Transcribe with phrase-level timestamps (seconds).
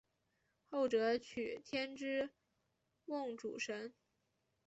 [0.71, 2.31] 后者娶天之
[3.05, 3.93] 瓮主神。